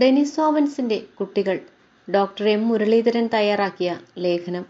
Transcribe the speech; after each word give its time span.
ഡെനിസോവൻസിന്റെ 0.00 1.02
കുട്ടികൾ 1.20 1.60
doctor 2.08 2.48
M. 2.48 2.68
Muraleedharan 2.68 3.28
തയ്യാറാക്കിയ 3.34 3.90
ലേഖനം. 4.18 4.64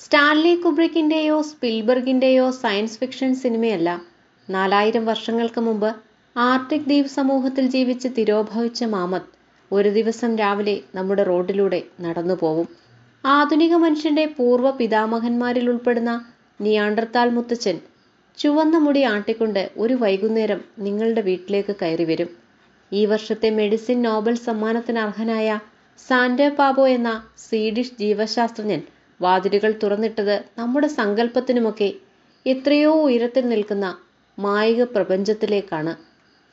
സ്റ്റാൻലി 0.00 0.54
കുബ്രിക്കിന്റെയോ 0.54 1.42
സ്പിൽബർഗിന്റെയോ 1.42 2.50
സയൻസ് 2.50 2.98
ഫിക്ഷൻ 2.98 3.34
സിനിമയല്ല. 3.34 4.00
നാലായിരം 4.50 5.06
വർഷങ്ങൾക്ക് 5.06 5.60
മുമ്പ് 5.60 5.90
ആർട്ടിക് 6.36 6.80
ദ്വീപ് 6.80 7.06
സമൂഹത്തിൽ 7.06 7.66
ജീവിച്ച് 7.66 8.08
തിരോഭവിച്ച 8.18 8.84
മാമത്ത് 8.84 9.30
ഒരു 9.70 9.88
ദിവസം 9.88 10.36
രാവിലെ 10.36 10.80
നമ്മുടെ 10.94 11.22
റോഡിലൂടെ 11.22 11.82
നടന്നു 12.00 12.34
പോവും. 12.34 12.68
ആധുനിക 13.24 13.74
മനുഷ്യന്റെ 13.74 14.26
പൂർവ 14.26 14.70
പിതാമഹന്മാരിൽ 14.70 15.70
ഉൾപ്പെടുന്ന 15.70 16.12
നിയാണ്ടർത്താൽ 16.60 17.30
മുത്തച്ഛൻ 17.30 17.76
ചുവന്ന 18.38 18.78
മുടി 18.78 19.02
ആട്ടിക്കൊണ്ട് 19.02 19.70
ഒരു 19.76 19.94
വൈകുന്നേരം 19.94 20.60
നിങ്ങളുടെ 20.78 21.20
വീട്ടിലേക്ക് 21.20 21.76
കയറി 21.82 22.04
വരും. 22.04 22.41
ഈ 22.92 23.06
വർഷത്തെ 23.06 23.50
മെഡിസിൻ 23.50 24.02
നോബൽ 24.02 24.34
സമ്മാനത്തിന് 24.38 24.98
അർഹനായ 24.98 25.48
സാൻഡെ 25.98 26.48
പാബോ 26.48 26.88
എന്ന 26.88 27.10
സ്വീഡിഷ് 27.38 27.94
ജീവശാസ്ത്രജ്ഞൻ 27.98 28.80
വാതിലുകൾ 29.20 29.78
തുറന്നിട്ടത് 29.82 30.44
നമ്മുടെ 30.58 30.86
സങ്കല്പത്തിനുമൊക്കെ 30.98 31.88
എത്രയോ 32.46 32.92
ഉയരത്തിൽ 33.02 33.48
നിൽക്കുന്ന 33.48 33.86
മായിക 34.38 34.82
പ്രപഞ്ചത്തിലേക്കാണ്. 34.84 35.92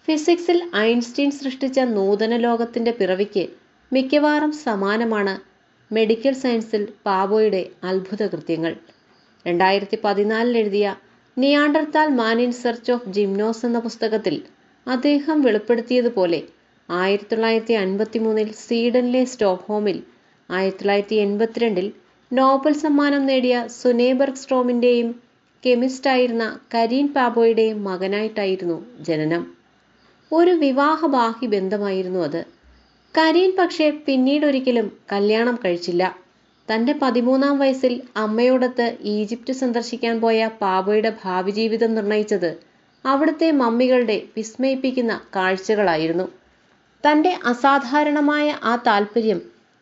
ഫിസിക്സിൽ 0.07 0.57
ഐൻസ്റ്റീൻ 0.79 1.31
സൃഷ്ടിച്ച 1.31 1.79
നൂതന 1.89 2.37
ലോകത്തിന്റെ 2.37 2.91
പിറവിക്ക് 2.91 3.43
മിക്കവാറും 3.91 4.51
സമാനമാണ് 4.65 5.33
മെഡിക്കൽ 5.91 6.33
സയൻസിൽ 6.33 6.93
പാബോയുടെ 7.05 7.61
അത്ഭുത 7.83 8.23
കൃത്യങ്ങൾ. 8.27 8.73
രണ്ടായിരത്തി 9.45 9.99
പതിനാലിൽ 10.03 10.57
എഴുതിയ 10.57 10.87
Neanderthal 11.37 12.07
man 12.11 12.41
in 12.41 12.51
search 12.53 12.91
of 12.91 13.09
genomes 13.09 13.65
എന്ന 13.65 13.79
പുസ്തകത്തിൽ 13.79 14.35
അദ്ദേഹം 14.89 15.41
വെളിപ്പെടുത്തിയതുപോലെ 15.41 16.39
ആയിരത്തി 16.89 17.35
തൊള്ളായിരത്തി 17.35 17.73
അൻപത്തി 17.73 18.19
മൂന്നിൽ 18.19 18.51
സ്വീഡനിലെ 18.53 19.23
സ്റ്റോക്ക്ഹോമിൽ 19.23 20.03
ആയിരത്തി 20.49 20.77
തൊള്ളായിരത്തി 20.77 21.15
എൺപത്തിരണ്ടിൽ 21.15 21.87
നോബൽ 22.31 22.73
സമ്മാനം 22.73 23.25
നേടിയ 23.25 23.67
സുനേബർഗ് 23.81 24.35
സ്ട്രോമിന്റെയും 24.35 25.09
കെമിസ്റ്റായിരുന്ന 25.65 26.59
കരീൻ 26.75 27.13
പാബോയുടെയും 27.13 27.83
മകനായിട്ടായിരുന്നു 27.83 28.77
ജനനം. 29.01 29.43
ഒരു 30.31 30.51
വിവാഹബാഹ്യ 30.51 31.47
ബന്ധമായിരുന്നു 31.47 32.19
അത്. 32.19 32.41
കരീൻ 33.15 33.55
പക്ഷേ 33.59 33.89
പിന്നീടൊരിക്കലും 34.07 34.97
കല്യാണം 35.11 35.59
കഴിച്ചില്ല. 35.65 36.03
തന്റെ 36.67 36.93
പതിമൂന്നാം 37.01 37.59
വയസ്സിൽ 37.59 38.01
അമ്മയോടൊത്ത് 38.17 38.97
ഈജിപ്റ്റ് 39.01 39.53
സന്ദർശിക്കാൻ 39.53 40.21
പോയ 40.21 40.49
പാബോയുടെ 40.61 41.13
ഭാവി 41.23 41.51
ജീവിതം 41.51 41.95
നിർണയിച്ചത് 41.95 42.51
അവിടുത്തെ 43.05 43.51
മമ്മികളുടെ 43.51 44.21
വിസ്മയിപ്പിക്കുന്ന 44.37 45.21
കാഴ്ചകളായിരുന്നു. 45.35 46.25
തന്റെ 47.03 47.37
അസാധാരണമായ 47.45 48.57
ആ 48.63 48.75
താൽപ്പര്യം 48.87 49.39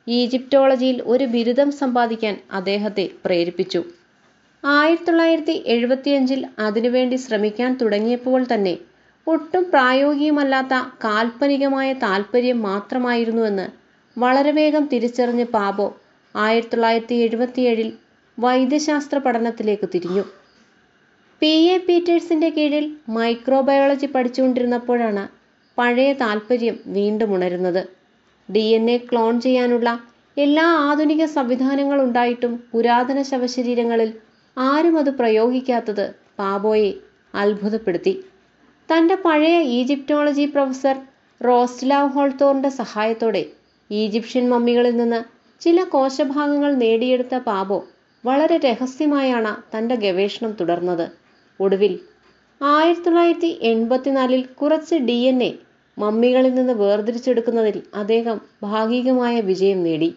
ഈജിപ്റ്റോളജിയിൽ 0.07 1.01
ഒരു 1.05 1.25
ബിരുദം 1.25 1.71
സമ്പാദിക്കാൻ 1.71 2.37
അദ്ദേഹത്തെ 2.51 3.09
പ്രേരിപ്പിച്ചു. 3.25 3.81
ആയിരത്തി 4.63 5.05
തൊള്ളായിരത്തി 5.05 5.63
എഴുപത്തിയഞ്ചിൽ 5.67 6.45
അതിനുവേണ്ടി 6.59 7.15
ശ്രമിക്കാൻ 7.15 7.77
തുടങ്ങിയപ്പോൾ 7.81 8.45
തന്നെ 8.53 8.75
ഒട്ടും 9.27 9.63
പ്രായോഗികമല്ലാത്ത 9.71 10.73
കാൽപ്പനികമായ 11.03 11.93
താൽപ്പര്യം 11.93 12.61
മാത്രമായിരുന്നുവെന്ന് 12.61 13.67
വളരെ 14.17 14.51
വേഗം 14.51 14.85
തിരിച്ചറിഞ്ഞ 14.85 15.43
പാബോ 15.43 15.87
ആയിരത്തി 16.35 16.71
തൊള്ളായിരത്തി 16.73 17.15
എഴുപത്തിയേഴിൽ 17.15 17.89
വൈദ്യശാസ്ത്ര 18.37 19.17
പഠനത്തിലേക്ക് 19.17 19.89
തിരിഞ്ഞു. 19.95 20.23
പി 21.41 21.49
എ 21.73 21.77
പീറ്റേഴ്സിന്റെ 21.77 22.47
കീഴിൽ 22.49 22.85
മൈക്രോബയോളജി 23.15 24.05
പഠിച്ചുകൊണ്ടിരുന്നപ്പോഴാണ് 24.05 25.23
പഴയ 25.77 26.13
താല്പര്യം 26.21 26.77
വീണ്ടും 26.95 27.33
ഉണരുന്നത്. 27.35 27.83
ഡി 28.49 28.63
എൻ 28.77 28.85
എ 28.89 28.97
ക്ലോൺ 28.97 29.41
ചെയ്യാനുള്ള 29.41 29.89
എല്ലാ 30.37 30.63
ആധുനിക 30.87 31.25
സംവിധാനങ്ങളുണ്ടായിട്ടും 31.25 32.53
പുരാതന 32.71 33.21
ശവശരീരങ്ങളിൽ 33.21 34.09
ആരും 34.57 34.97
അത് 34.97 35.09
പ്രയോഗിക്കാത്തത് 35.09 36.05
പാബോയെ 36.39 36.89
അത്ഭുതപ്പെടുത്തി. 37.33 38.13
തന്റെ 38.89 39.15
പഴയ 39.25 39.59
ഈജിപ്റ്റോളജി 39.77 40.45
പ്രൊഫസർ 40.55 40.97
റോസ്റ്റ്ലാവ് 41.41 42.09
ഹോൾത്തോറിന്റെ 42.09 42.69
സഹായത്തോടെ 42.81 43.43
ഈജിപ്ഷ്യൻ 43.89 44.49
മമ്മികളിൽ 44.49 44.97
നിന്ന് 44.97 45.21
ചില 45.61 45.83
കോശഭാഗങ്ങൾ 45.93 46.73
നേടിയെടുത്ത 46.83 47.37
പാബോ 47.49 47.79
വളരെ 48.23 48.57
രഹസ്യമായാണ് 48.57 49.53
തന്റെ 49.73 49.95
ഗവേഷണം 49.95 50.51
തുടർന്നത്. 50.59 51.07
ഒടുവിൽ 51.59 51.99
ആയിരത്തി 52.61 53.05
തൊള്ളായിരത്തി 53.05 53.57
എൺപത്തിനാലിൽ 53.61 54.45
കുറച്ച് 54.55 54.95
ഡി 54.95 55.17
എൻ 55.23 55.43
എ 55.43 55.51
മമ്മികളിൽ 55.97 56.53
നിന്ന് 56.55 56.73
വേർതിരിച്ചെടുക്കുന്നതിൽ 56.73 57.83
അദ്ദേഹം 57.93 58.41
ഭാഗികമായ 58.63 59.41
വിജയം 59.41 59.83
നേടി. 59.83 60.09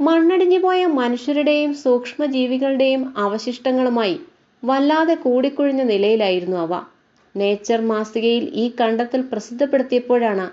മണ്ണടിഞ്ഞു 0.00 0.58
പോയ 0.58 0.86
മനുഷ്യരുടെയും 0.86 1.74
സൂക്ഷ്മജീവികളുടെയും 1.74 3.14
അവശിഷ്ടങ്ങളുമായി 3.16 4.16
വല്ലാതെ 4.62 5.14
കൂടിക്കുഴിഞ്ഞ 5.14 5.82
നിലയിലായിരുന്നു 5.82 6.56
അവ. 6.56 6.72
നേച്ചർ 7.34 7.80
മാസികയിൽ 7.80 8.50
ഈ 8.54 8.72
കണ്ടെത്തൽ 8.80 9.20
പ്രസിദ്ധപ്പെടുത്തിയപ്പോഴാണ് 9.20 10.46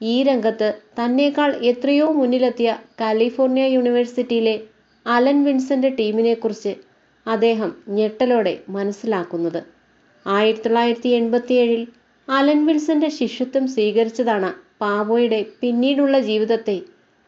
ഈ 0.00 0.22
രംഗത്ത് 0.22 0.68
തന്നേക്കാൾ 0.98 1.52
എത്രയോ 1.62 2.12
മുന്നിലെത്തിയ 2.12 2.70
കാലിഫോർണിയ 3.00 3.64
യൂണിവേഴ്സിറ്റിയിലെ 3.66 4.56
അലൻ 5.06 5.44
വിൻസന്റെ 5.44 5.88
ടീമിനെക്കുറിച്ച് 5.88 6.72
അദ്ദേഹം 7.26 7.76
ഞെട്ടലോടെ 7.88 8.62
മനസ്സിലാക്കുന്നത്. 8.68 9.62
ആയിരത്തി 10.26 10.64
തൊള്ളായിരത്തി 10.64 11.08
എൺപത്തിയേഴിൽ 11.08 11.82
അലൻ 12.28 12.66
വിൽസന്റെ 12.66 13.08
ശിഷ്യത്വം 13.08 13.68
സ്വീകരിച്ചതാണ് 13.68 14.50
പാവോയുടെ 14.80 15.46
പിന്നീടുള്ള 15.60 16.20
ജീവിതത്തെ 16.20 16.76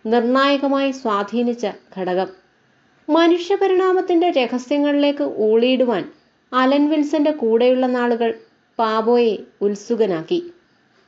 നിർണായകമായി 0.07 0.91
സ്വാധീനിച്ച 0.91 1.67
ഘടകം. 1.97 2.29
മനുഷ്യപരിണാമത്തിന്റെ 3.09 4.31
രഹസ്യങ്ങളിലേക്ക് 4.31 5.25
ഊളിയിടുവാൻ 5.39 6.05
അലൻ 6.53 6.91
വിൽസന്റെ 6.91 7.31
കൂടെയുള്ള 7.31 7.87
നാളുകൾ 7.87 8.31
പാബോയെ 8.79 9.39
ഉത്സുകനാക്കി. 9.61 10.39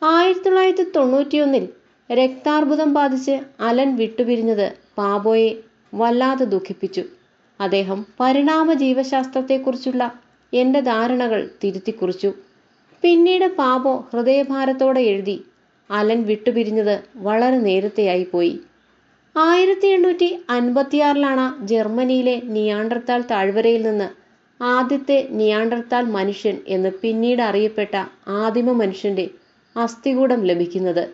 ആയിരത്തി 0.03 0.45
തൊള്ളായിരത്തി 0.45 0.91
തൊണ്ണൂറ്റിയൊന്നിൽ 0.97 1.69
രക്താർബുദം 2.11 2.95
ബാധിച്ച് 2.95 3.35
അലൻ 3.61 3.97
വിട്ടുപിരിഞ്ഞത് 3.97 4.67
പാബോയെ 4.99 5.51
വല്ലാതെ 5.95 6.45
ദുഃഖിപ്പിച്ചു. 6.45 7.03
അദ്ദേഹം 7.61 8.07
പരിണാമ 8.21 8.73
ജീവശാസ്ത്രത്തെക്കുറിച്ചുള്ള 8.73 10.03
എന്റെ 10.53 10.81
ധാരണകൾ 10.81 11.51
തിരുത്തിക്കുറിച്ചു. 11.65 12.31
പിന്നീട് 13.03 13.47
പാബോ 13.59 14.09
ഹൃദയഭാരത്തോടെ 14.13 15.01
എഴുതി 15.01 15.37
അലൻ 15.91 16.23
വിട്ടുപിരിഞ്ഞത് 16.23 16.97
വളരെ 17.17 17.59
നേരത്തെയായി 17.59 18.27
പോയി 18.33 18.55
ആയിരത്തി 19.37 19.87
എണ്ണൂറ്റി 19.87 20.29
അൻപത്തിയാറിലാണ് 20.51 21.67
ജർമ്മനിയിലെ 21.67 22.41
നിയാണ്ടർത്താൽ 22.45 23.21
താഴ്വരയിൽ 23.31 23.83
നിന്ന് 23.83 24.09
ആദ്യത്തെ 24.61 25.29
നിയാണ്ടർത്താൽ 25.31 26.05
മനുഷ്യൻ 26.05 26.57
എന്ന് 26.67 26.91
പിന്നീട് 27.03 27.43
അറിയപ്പെട്ട 27.43 27.95
ആദിമ 28.29 28.73
മനുഷ്യന്റെ 28.73 29.27
അസ്ഥികൂടം 29.77 30.41
ലഭിക്കുന്നത്. 30.45 31.05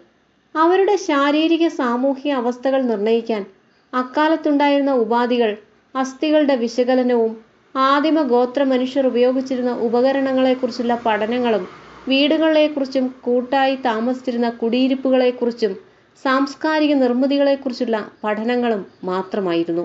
അവരുടെ 0.55 0.97
ശാരീരിക 0.97 1.69
സാമൂഹിക 1.69 2.33
അവസ്ഥകൾ 2.33 2.83
നിർണയിക്കാൻ 2.83 3.43
അക്കാലത്തുണ്ടായിരുന്ന 3.93 4.93
ഉപാധികൾ 4.93 5.51
അസ്ഥികളുടെ 5.97 6.55
വിശകലനവും 6.57 7.33
ആദിമ 7.75 8.23
ഗോത്ര 8.23 8.63
മനുഷ്യർ 8.63 9.07
ഉപയോഗിച്ചിരുന്ന 9.07 9.73
ഉപകരണങ്ങളെക്കുറിച്ചുള്ള 9.79 10.95
പഠനങ്ങളും 11.05 11.65
വീടുകളെക്കുറിച്ചും 12.07 13.15
കൂട്ടായി 13.21 13.77
താമസിച്ചിരുന്ന 13.85 14.51
കുടിയിരിപ്പുകളെക്കുറിച്ചും 14.51 15.73
സാംസ്കാരിക 16.25 16.95
നിർമ്മിതികളെക്കുറിച്ചുള്ള 16.95 17.97
പഠനങ്ങളും 18.25 18.83
മാത്രമായിരുന്നു. 19.03 19.85